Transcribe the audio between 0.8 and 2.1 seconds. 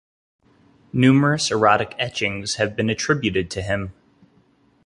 Numerous erotic